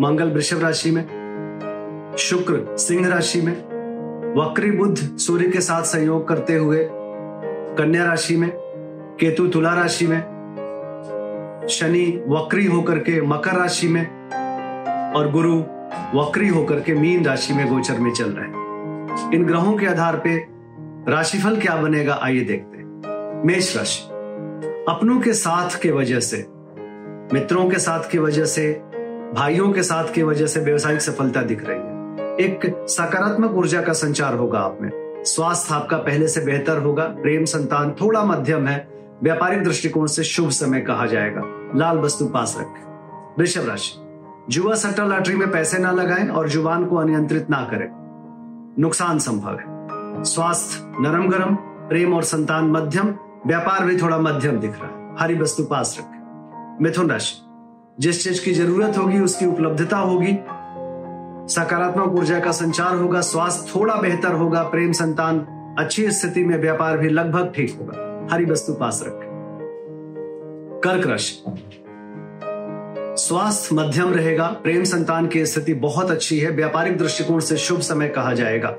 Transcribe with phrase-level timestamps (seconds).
[0.00, 1.04] मंगल वृषभ राशि में,
[2.18, 3.52] शुक्र सिंह राशि में,
[4.34, 6.88] वक्री बुद्ध सूर्य के साथ संयोग करते हुए,
[7.78, 8.50] कन्या राशि में,
[9.20, 10.20] केतु तुला राशि में,
[11.70, 14.04] शनि वक्री होकर के मकर राशि में
[15.14, 15.58] और गुरु
[16.14, 20.16] वक्री होकर के मीन राशि में गोचर में चल रहे हैं। इन ग्रहों के आधार
[20.16, 20.36] पे
[21.08, 24.02] राशिफल क्या बनेगा, आइए देखते हैं। मेष राशि,
[24.88, 26.46] अपनों के साथ के वजह से,
[27.32, 28.82] मित्रों के साथ की वजह से
[29.34, 33.92] भाइयों के साथ की वजह से व्यवसायिक सफलता दिख रही है। एक सकारात्मक ऊर्जा का
[33.92, 34.90] संचार होगा आप में।
[35.24, 38.88] स्वास्थ्य आपका पहले से बेहतर होगा। प्रेम संतान थोड़ा मध्यम है।
[39.22, 41.42] व्यापारिक दृष्टिकोण से शुभ समय कहा जाएगा।
[41.74, 42.84] लाल वस्तु पास रखें।
[43.38, 43.94] वृषभ राशि।
[44.50, 47.88] जुआ सट्टा लॉटरी में पैसे ना लगाएँ और ज़ुबान को अनियंत्रित ना करें।
[48.78, 49.64] नुकसान संभव है।
[50.24, 53.14] स्वास्थ्य नरम गरम प्रेम और संतान मध्यम,
[53.46, 56.18] व्यापार भी थोड़ा मध्यम दिख रहा है। हरी वस्तु पास रखें।
[56.82, 57.47] मिथुन राशि।
[58.00, 60.32] जिस चीज़ की ज़रूरत होगी, उसकी उपलब्धता होगी।
[61.54, 65.38] सकारात्मक ऊर्जा का संचार होगा, स्वास्थ्य थोड़ा बेहतर होगा, प्रेम संतान
[65.78, 69.28] अच्छी स्थिति में व्यापार भी लगभग ठीक होगा। हरी वस्तु पास रखें।
[70.84, 71.42] कर्क राशि।
[73.22, 78.08] स्वास्थ्य मध्यम रहेगा, प्रेम संतान की स्थिति बहुत अच्छी है, व्यापारिक दृष्टिकोण से शुभ समय
[78.08, 78.70] कहा जाएगा।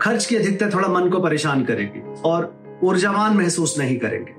[0.00, 4.32] खर्च की अधिकता थोड़ा मन को परेशान करेगी और ऊर्जावान महसूस नहीं करेंगे।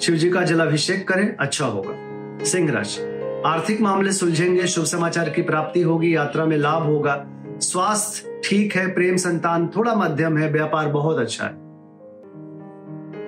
[0.00, 2.11] शिव जी का जलाभिषेक करें अच्छा होगा।
[2.44, 3.08] सिंह राशि
[3.46, 7.26] आर्थिक मामले सुलझेंगे, शुभ समाचार की प्राप्ति होगी, यात्रा में लाभ होगा।
[7.58, 11.52] स्वास्थ्य ठीक है, प्रेम संतान थोड़ा मध्यम है, व्यापार बहुत अच्छा है।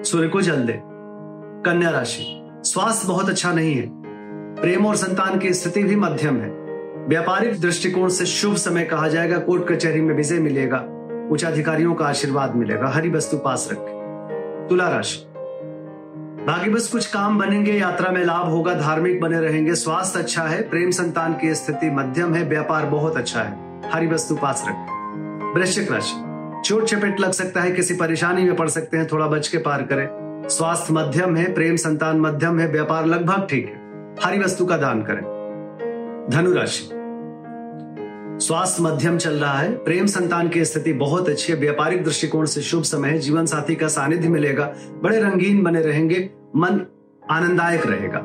[0.02, 0.80] सूर्य को जल दे।
[1.66, 3.90] कन्या राशि, स्वास्थ्य बहुत अच्छा नहीं है।
[4.54, 6.50] प्रेम और संतान की स्थिति भी मध्यम है।
[7.08, 10.84] व्यापारिक दृष्टिकोण से शुभ समय कहा जाएगा, कोर्ट कचहरी में विजय मिलेगा।
[11.32, 15.33] उच्च अधिकारियों का आशीर्वाद मिलेगा। हरी वस्तु पास रखें। तुला राशि
[16.44, 20.68] बाकी बस कुछ काम बनेंगे, यात्रा में लाभ होगा, धार्मिक बने रहेंगे, स्वास्थ्य अच्छा है,
[20.68, 24.94] प्रेम संतान की स्थिति मध्यम है, व्यापार बहुत अच्छा है। हरी वस्तु पास रखें।
[25.54, 26.14] वृश्चिक राशि।
[26.68, 29.82] चोट चपेट लग सकता है, किसी परेशानी में पड़ सकते हैं, थोड़ा बच के पार
[29.82, 30.08] करें।
[30.48, 33.84] स्वास्थ्य मध्यम है, प्रेम संतान मध्यम है, व्यापार लगभग ठीक है।
[34.24, 35.34] हरी वस्तु का दान करें।
[36.30, 36.93] धनु राशि।
[38.40, 42.60] स्वास्थ्य मध्यम चल रहा है। प्रेम संतान की स्थिति बहुत अच्छी है। व्यापारिक दृष्टिकोण से
[42.60, 46.80] शुभ समय है। जीवन साथी का सानिध्य मिलेगा। बड़े रंगीन बने रहेंगे। मन
[47.30, 48.18] आनंददायक रहेगा।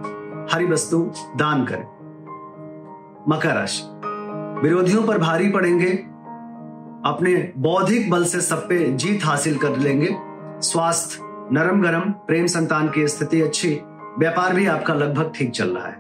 [0.52, 1.84] हरी वस्तु दान करें।
[3.30, 3.84] मकर राशि।
[4.68, 5.90] विरोधियों पर भारी पड़ेंगे।
[7.10, 10.16] अपने बौद्धिक बल से सब पे जीत हासिल कर लेंगे।
[10.62, 11.20] स्वास्थ्य
[11.52, 13.80] नरम गरम, प्रेम संतान की स्थिति अच्छी।
[14.20, 15.98] व्यापार भी आपका लगभग ठीक चल रहा है।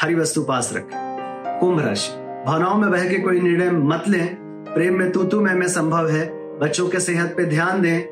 [0.00, 4.36] हरी वस्तु पास रखें। कुंभ राशि। भावनाओं में बह के कोई निर्णय मत लें।
[4.74, 8.02] प्रेम में तू तू मैं में संभव है। बच्चों के सेहत पे ध्यान दें।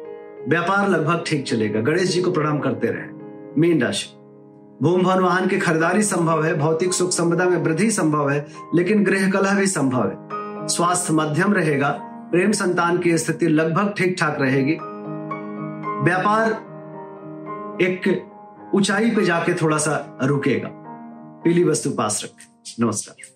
[0.49, 4.07] व्यापार लगभग ठीक चलेगा। गणेश जी को प्रणाम करते रहें। मीन राशि।
[4.83, 9.05] भूम भवन वाहन की खरीदारी संभव है। भौतिक सुख संपदा में वृद्धि संभव है, लेकिन
[9.05, 10.17] गृह कलह भी संभव है।
[10.69, 14.79] स्वास्थ्य मध्यम रहेगा। प्रेम संतान की स्थिति लगभग ठीक ठाक रहेगी।
[16.05, 16.51] व्यापार
[17.83, 18.29] एक
[18.75, 20.69] ऊंचाई पे जाके थोड़ा सा रुकेगा।
[21.45, 23.36] पीली वस्तु पास रखें। नमस्कार।